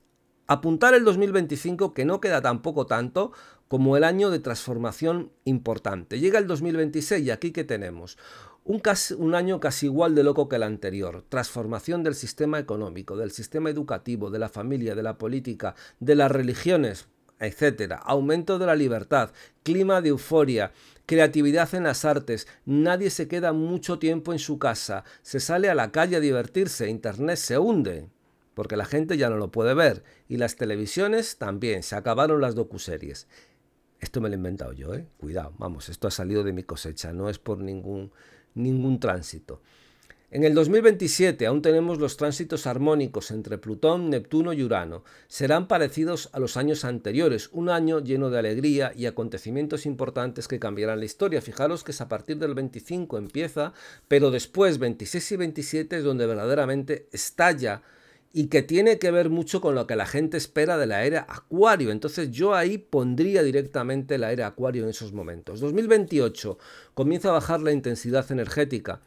[0.46, 3.32] Apuntar el 2025 que no queda tampoco tanto
[3.66, 6.20] como el año de transformación importante.
[6.20, 8.18] Llega el 2026 y aquí que tenemos
[8.64, 11.24] un, año casi igual de loco que el anterior.
[11.30, 16.30] Transformación del sistema económico, del sistema educativo, de la familia, de la política, de las
[16.30, 17.08] religiones,
[17.40, 17.94] etc.
[18.02, 19.30] Aumento de la libertad,
[19.62, 20.72] clima de euforia,
[21.06, 22.48] creatividad en las artes.
[22.66, 25.04] Nadie se queda mucho tiempo en su casa.
[25.22, 26.90] Se sale a la calle a divertirse.
[26.90, 28.08] Internet se hunde
[28.54, 30.04] porque la gente ya no lo puede ver.
[30.28, 33.26] Y las televisiones también, se acabaron las docuseries.
[34.00, 35.06] Esto me lo he inventado yo, ¿eh?
[35.18, 38.12] Cuidado, vamos, esto ha salido de mi cosecha, no es por ningún,
[38.54, 39.60] ningún tránsito.
[40.34, 45.04] En el 2027 aún tenemos los tránsitos armónicos entre Plutón, Neptuno y Urano.
[45.28, 50.58] Serán parecidos a los años anteriores, un año lleno de alegría y acontecimientos importantes que
[50.58, 51.40] cambiarán la historia.
[51.40, 53.74] Fijaros que es a partir del 25 empieza,
[54.08, 57.82] pero después 26 y 27 es donde verdaderamente estalla
[58.36, 61.24] y que tiene que ver mucho con lo que la gente espera de la era
[61.28, 61.92] Acuario.
[61.92, 65.60] Entonces yo ahí pondría directamente la era Acuario en esos momentos.
[65.60, 66.58] 2028
[66.94, 69.00] comienza a bajar la intensidad energética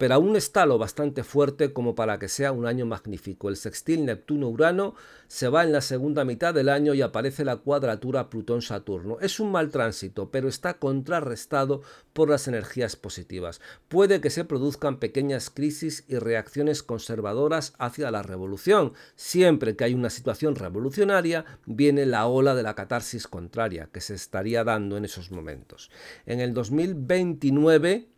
[0.00, 3.50] pero aún está lo bastante fuerte como para que sea un año magnífico.
[3.50, 4.94] El sextil Neptuno-Urano
[5.28, 9.18] se va en la segunda mitad del año y aparece la cuadratura Plutón-Saturno.
[9.20, 11.82] Es un mal tránsito, pero está contrarrestado
[12.14, 13.60] por las energías positivas.
[13.88, 18.94] Puede que se produzcan pequeñas crisis y reacciones conservadoras hacia la revolución.
[19.16, 24.14] Siempre que hay una situación revolucionaria, viene la ola de la catarsis contraria que se
[24.14, 25.90] estaría dando en esos momentos.
[26.24, 28.08] En el 2029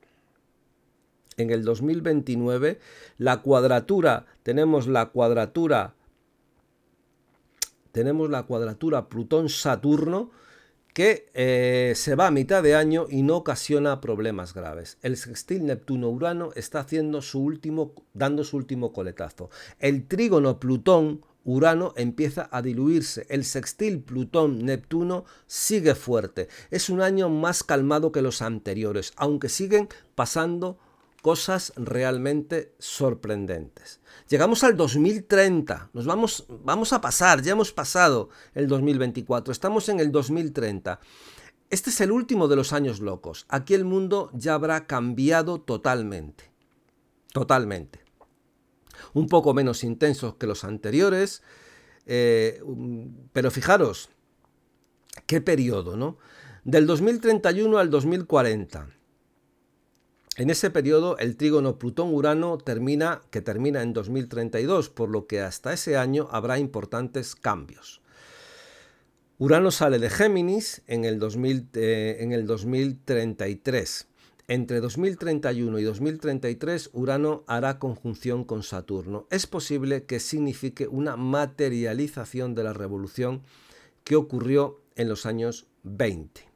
[1.43, 2.79] en el 2029
[3.19, 5.95] la cuadratura, tenemos la cuadratura,
[7.93, 10.31] tenemos la cuadratura Plutón-Saturno
[10.95, 14.99] que eh, se va a mitad de año y no ocasiona problemas graves.
[15.03, 19.49] El sextil Neptuno-Urano está haciendo su último, dando su último coletazo.
[19.79, 23.27] El trígono Plutón Urano empieza a diluirse.
[23.29, 26.49] El sextil Plutón-Neptuno sigue fuerte.
[26.71, 30.79] Es un año más calmado que los anteriores, aunque siguen pasando
[31.23, 34.01] cosas realmente sorprendentes.
[34.29, 40.01] Llegamos al 2030, nos vamos, vamos a pasar, ya hemos pasado el 2024, estamos en
[40.01, 41.01] el 2030.
[41.71, 43.47] Este es el último de los años locos.
[43.49, 46.53] Aquí el mundo ya habrá cambiado totalmente.
[47.33, 48.01] Totalmente.
[49.15, 51.43] Un poco menos intensos que los anteriores,
[52.05, 52.63] eh,
[53.33, 54.11] pero fijaros,
[55.27, 56.19] qué periodo, ¿no?
[56.65, 59.02] Del 2031 al 2040
[60.37, 65.73] en ese periodo el trígono Plutón-Urano termina, que termina en 2032, por lo que hasta
[65.73, 68.01] ese año habrá importantes cambios.
[69.39, 71.21] Urano sale de Géminis en el,
[71.75, 74.07] eh, en el 2033.
[74.49, 79.27] Entre 2031 y 2033 Urano hará conjunción con Saturno.
[79.31, 83.43] Es posible que signifique una materialización de la revolución
[84.05, 86.52] que ocurrió en los años 20.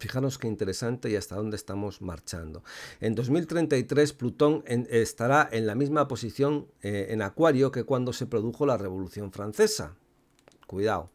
[0.00, 2.64] Fijaros qué interesante y hasta dónde estamos marchando.
[3.00, 8.64] En 2033 Plutón estará en la misma posición eh, en Acuario que cuando se produjo
[8.64, 9.94] la Revolución Francesa.
[10.66, 11.10] Cuidado.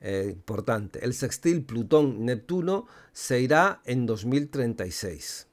[0.00, 1.04] Eh, importante.
[1.04, 5.48] El sextil Plutón-Neptuno se irá en 2036.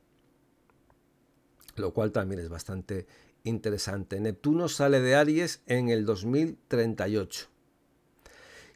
[1.76, 3.08] Lo cual también es bastante
[3.46, 4.20] interesante.
[4.20, 7.57] Neptuno sale de Aries en el 2038.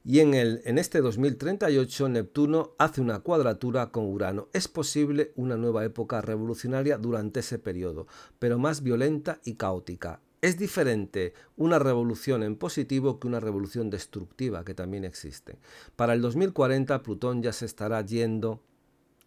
[0.03, 4.47] Y en, el, en este 2038 Neptuno hace una cuadratura con Urano.
[4.51, 8.07] Es posible una nueva época revolucionaria durante ese periodo,
[8.39, 10.19] pero más violenta y caótica.
[10.41, 15.59] Es diferente una revolución en positivo que una revolución destructiva que también existe.
[15.95, 18.59] Para el 2040 Plutón ya se estará yendo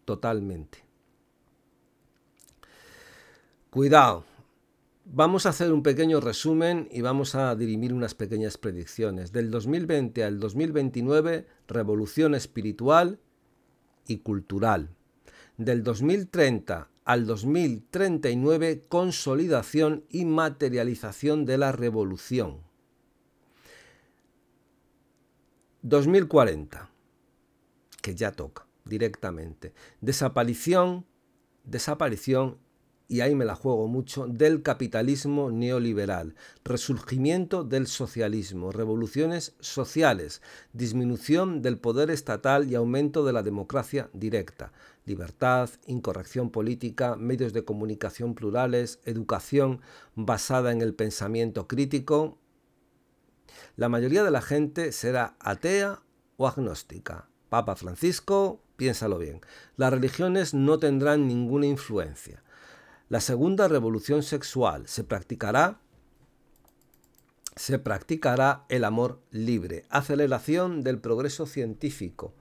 [0.03, 0.83] totalmente.
[3.69, 4.25] Cuidado,
[5.07, 9.31] Vamos a hacer un pequeño resumen y vamos a dirimir unas pequeñas predicciones.
[9.31, 13.19] Del 2020 al 2029, revolución espiritual
[14.07, 14.89] y cultural.
[15.57, 22.61] Del 2030 al 2039, consolidación y materialización de la revolución.
[25.83, 26.89] 2040,
[28.01, 29.71] que ya toca directamente.
[30.01, 31.05] Desaparición,
[31.63, 32.64] desaparición
[33.07, 40.41] y ahí me la juego mucho, del capitalismo neoliberal, resurgimiento del socialismo, revoluciones sociales,
[40.73, 44.71] disminución del poder estatal y aumento de la democracia directa,
[45.05, 49.81] libertad, incorrección política, medios de comunicación plurales, educación
[50.15, 52.39] basada en el pensamiento crítico.
[53.75, 56.01] La mayoría de la gente será atea
[56.37, 57.29] o agnóstica.
[57.49, 59.41] Papa Francisco, piénsalo bien.
[59.77, 62.43] Las religiones no tendrán ninguna influencia.
[63.07, 65.79] La segunda revolución sexual se practicará
[67.55, 72.33] se practicará el amor libre, aceleración del progreso científico,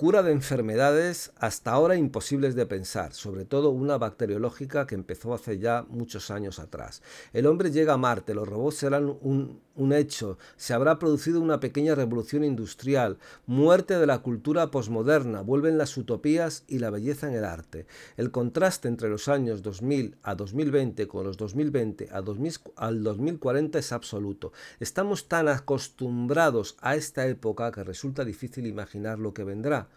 [0.00, 5.58] Cura de enfermedades hasta ahora imposibles de pensar, sobre todo una bacteriológica que empezó hace
[5.58, 7.02] ya muchos años atrás.
[7.34, 11.58] El hombre llega a Marte, los robots serán un, un hecho, se habrá producido una
[11.58, 17.34] pequeña revolución industrial, muerte de la cultura posmoderna, vuelven las utopías y la belleza en
[17.34, 17.86] el arte.
[18.18, 23.78] El contraste entre los años 2000 a 2020 con los 2020 a 2000, al 2040
[23.78, 24.52] es absoluto.
[24.80, 29.88] Estamos tan acostumbrados a esta época que resulta difícil imaginar lo que vendrá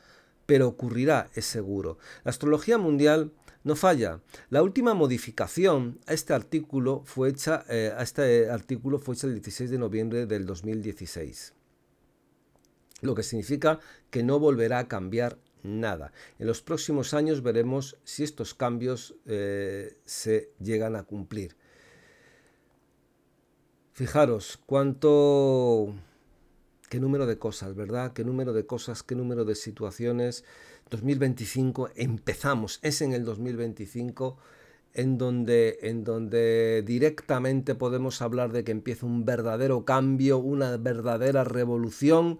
[0.45, 1.97] pero ocurrirá, es seguro.
[2.25, 3.31] La astrología mundial
[3.63, 4.21] no falla.
[4.49, 9.33] La última modificación a este artículo fue hecha, eh, a este artículo fue hecha el
[9.33, 11.53] 16 de noviembre del 2016,
[13.01, 16.11] lo que significa que no volverá a cambiar nada.
[16.39, 21.55] En los próximos años veremos si estos cambios eh, se llegan a cumplir.
[23.93, 25.93] Fijaros cuánto...
[26.89, 28.13] qué número de cosas, ¿verdad?
[28.13, 30.43] Qué número de cosas, qué número de situaciones.
[30.93, 34.37] 2025 empezamos, es en el 2025
[34.93, 41.43] en donde, en donde directamente podemos hablar de que empieza un verdadero cambio, una verdadera
[41.43, 42.39] revolución.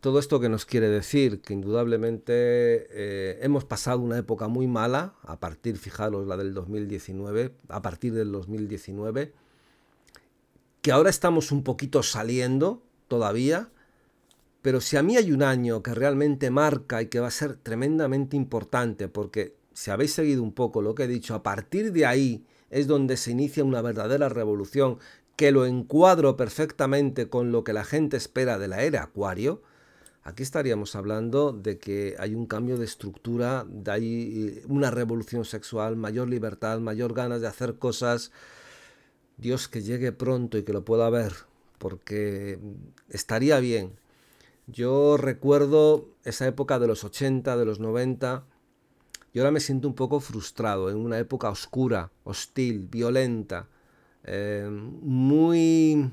[0.00, 5.14] Todo esto que nos quiere decir que indudablemente eh, hemos pasado una época muy mala,
[5.22, 9.32] a partir, fijaros, la del 2019, a partir del 2019,
[10.82, 13.70] que ahora estamos un poquito saliendo todavía,
[14.66, 17.54] pero si a mí hay un año que realmente marca y que va a ser
[17.54, 22.04] tremendamente importante, porque si habéis seguido un poco lo que he dicho, a partir de
[22.04, 24.98] ahí es donde se inicia una verdadera revolución
[25.36, 29.62] que lo encuadro perfectamente con lo que la gente espera de la era Acuario,
[30.24, 35.94] aquí estaríamos hablando de que hay un cambio de estructura, de hay una revolución sexual,
[35.94, 38.32] mayor libertad, mayor ganas de hacer cosas.
[39.36, 41.34] Dios que llegue pronto y que lo pueda ver,
[41.78, 42.58] porque
[43.10, 43.92] estaría bien.
[44.66, 48.44] Yo recuerdo esa época de los 80, de los 90,
[49.32, 53.68] y ahora me siento un poco frustrado, en una época oscura, hostil, violenta,
[54.24, 56.10] eh, muy...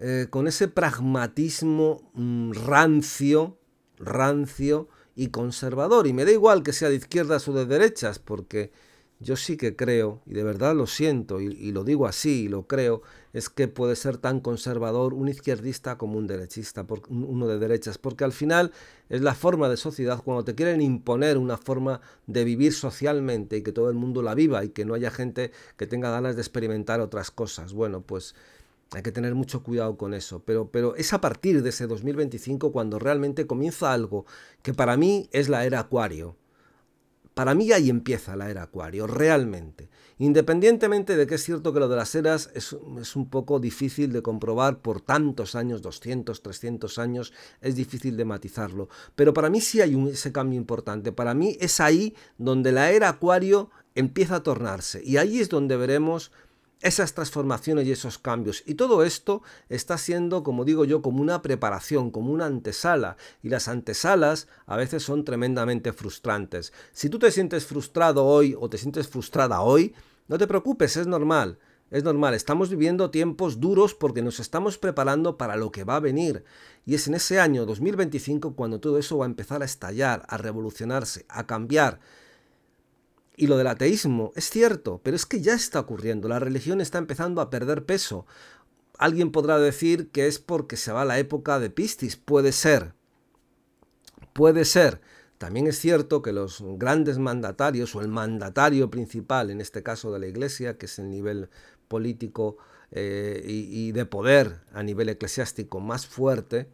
[0.00, 3.58] Eh, con ese pragmatismo mm, rancio,
[3.98, 6.06] rancio y conservador.
[6.06, 8.70] Y me da igual que sea de izquierdas o de derechas, porque
[9.18, 12.68] yo sí que creo, y de verdad lo siento, y, lo digo así, y lo
[12.68, 13.02] creo,
[13.32, 18.24] es que puede ser tan conservador un izquierdista como un derechista, uno de derechas, porque
[18.24, 18.72] al final
[19.08, 23.62] es la forma de sociedad cuando te quieren imponer una forma de vivir socialmente y
[23.62, 26.42] que todo el mundo la viva y que no haya gente que tenga ganas de
[26.42, 27.72] experimentar otras cosas.
[27.72, 28.34] Bueno, pues
[28.92, 32.72] hay que tener mucho cuidado con eso, pero, pero es a partir de ese 2025
[32.72, 34.24] cuando realmente comienza algo
[34.62, 36.36] que para mí es la era acuario
[37.38, 39.90] para mí ahí empieza la era Acuario, realmente.
[40.18, 44.22] Independientemente de que es cierto que lo de las eras es, un poco difícil de
[44.22, 48.88] comprobar por tantos años, 200, 300 años, es difícil de matizarlo.
[49.14, 51.12] Pero para mí sí hay un, ese cambio importante.
[51.12, 55.00] Para mí es ahí donde la era Acuario empieza a tornarse.
[55.04, 56.32] Y ahí es donde veremos
[56.80, 58.62] esas transformaciones y esos cambios.
[58.66, 63.16] Y todo esto está siendo, como digo yo, como una preparación, como una antesala.
[63.42, 66.72] Y las antesalas a veces son tremendamente frustrantes.
[66.92, 69.94] Si tú te sientes frustrado hoy o te sientes frustrada hoy,
[70.28, 71.58] no te preocupes, es normal.
[71.90, 76.00] Es normal, estamos viviendo tiempos duros porque nos estamos preparando para lo que va a
[76.00, 76.44] venir.
[76.84, 80.36] Y es en ese año 2025 cuando todo eso va a empezar a estallar, a
[80.36, 81.98] revolucionarse, a cambiar.
[83.40, 86.26] Y lo del ateísmo es cierto, pero es que ya está ocurriendo.
[86.26, 88.26] La religión está empezando a perder peso.
[88.98, 92.16] Alguien podrá decir que es porque se va la época de Piscis.
[92.16, 92.94] Puede ser.
[94.32, 95.00] Puede ser.
[95.38, 100.18] También es cierto que los grandes mandatarios, o el mandatario principal, en este caso de
[100.18, 101.48] la Iglesia, que es el nivel
[101.86, 102.56] político
[102.90, 106.68] eh, y, y de poder a nivel eclesiástico más fuerte,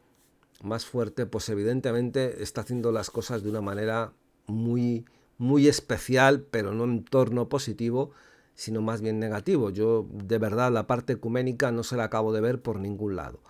[0.62, 4.14] más fuerte, pues evidentemente está haciendo las cosas de una manera
[4.46, 5.04] muy
[5.38, 8.12] muy especial, pero no en torno positivo,
[8.54, 9.70] sino más bien negativo.
[9.70, 13.40] Yo de verdad la parte ecuménica no se la acabo de ver por ningún lado.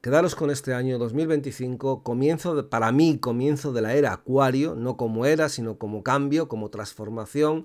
[0.00, 5.24] Quedaros con este año 2025, comienzo para mí comienzo de la era Acuario, no como
[5.24, 7.64] era, sino como cambio, como transformación,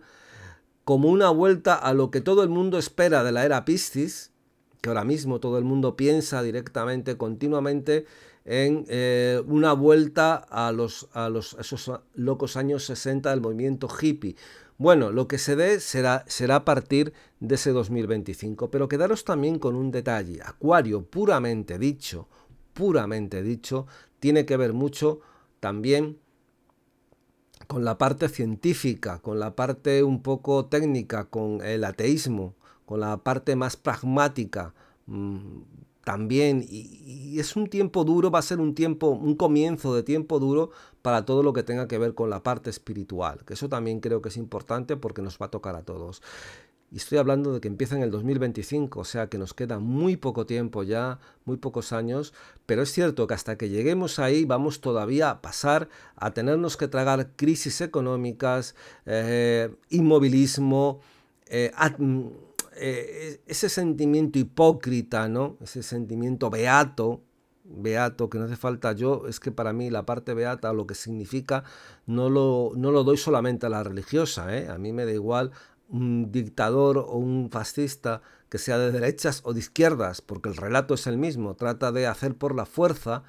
[0.86, 4.32] como una vuelta a lo que todo el mundo espera de la era Piscis,
[4.80, 8.06] que ahora mismo todo el mundo piensa directamente, continuamente
[8.46, 14.36] en eh, una vuelta a, los, a los, esos locos años 60 del movimiento hippie.
[14.78, 19.60] Bueno, lo que se dé será, será a partir de ese 2025, pero quedaros también
[19.60, 20.40] con un detalle.
[20.42, 22.28] Acuario, puramente dicho,
[22.74, 23.88] puramente dicho,
[24.20, 25.20] tiene que ver mucho
[25.60, 26.18] también
[27.68, 33.18] con la parte científica, con la parte un poco técnica, con el ateísmo, con la
[33.18, 34.74] parte más pragmática,
[35.06, 35.62] mm,
[36.10, 40.40] también, y, es un tiempo duro, va a ser un tiempo, un comienzo de tiempo
[40.40, 40.72] duro
[41.04, 44.20] para todo lo que tenga que ver con la parte espiritual, que eso también creo
[44.20, 46.24] que es importante porque nos va a tocar a todos.
[46.92, 50.18] Y estoy hablando de que empieza en el 2025, o sea que nos queda muy
[50.18, 52.34] poco tiempo ya, muy pocos años,
[52.66, 56.88] pero es cierto que hasta que lleguemos ahí vamos todavía a pasar a tenernos que
[56.88, 58.74] tragar crisis económicas,
[59.06, 61.02] eh, inmovilismo,
[61.46, 61.70] eh,
[62.80, 65.58] eh, ese sentimiento hipócrita, ¿no?
[65.62, 67.22] Ese sentimiento beato,
[67.64, 70.96] beato, que no hace falta yo, es que para mí la parte beata, lo que
[70.96, 71.64] significa,
[72.06, 74.70] no lo, no lo doy solamente a la religiosa, ¿eh?
[74.70, 75.52] A mí me da igual
[75.90, 80.94] un dictador o un fascista que sea de derechas o de izquierdas, porque el relato
[80.94, 83.24] es el mismo, trata de hacer por la fuerza,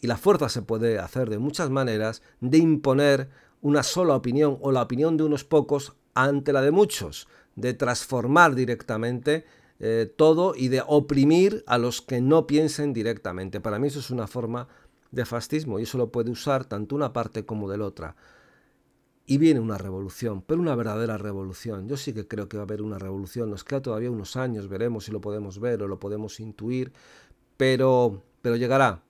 [0.00, 3.30] y la fuerza se puede hacer de muchas maneras, de imponer
[3.62, 8.54] una sola opinión o la opinión de unos pocos ante la de muchos de transformar
[8.54, 9.44] directamente
[9.78, 13.60] eh, todo y de oprimir a los que no piensen directamente.
[13.60, 14.68] Para mí eso es una forma
[15.10, 18.16] de fascismo y eso lo puede usar tanto una parte como de la otra.
[19.26, 21.88] Y viene una revolución, pero una verdadera revolución.
[21.88, 23.50] Yo sí que creo que va a haber una revolución.
[23.50, 26.92] Nos queda todavía unos años, veremos si lo podemos ver o lo podemos intuir,
[27.56, 29.02] pero, pero llegará.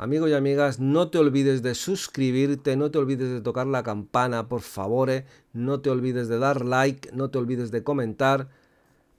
[0.00, 4.46] Amigos y amigas, no te olvides de suscribirte, no te olvides de tocar la campana,
[4.46, 5.26] por favor, eh.
[5.52, 8.48] no te olvides de dar like, no te olvides de comentar,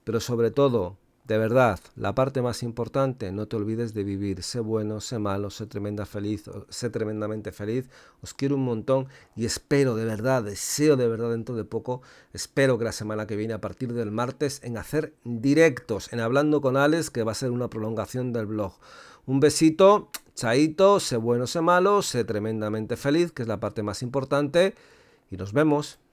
[0.04, 4.42] pero sobre todo, de verdad, la parte más importante, no te olvides de vivir.
[4.42, 7.90] Sé bueno, sé malo, sé tremenda feliz, sé tremendamente feliz.
[8.22, 9.06] Os quiero un montón
[9.36, 12.00] y espero de verdad, deseo de verdad dentro de poco,
[12.32, 16.62] espero que la semana que viene, a partir del martes, en hacer directos, en hablando
[16.62, 18.72] con Alex, que va a ser una prolongación del blog.
[19.26, 24.02] Un besito, chaito, sé bueno, sé malo, sé tremendamente feliz, que es la parte más
[24.02, 24.74] importante,
[25.30, 26.00] y nos vemos.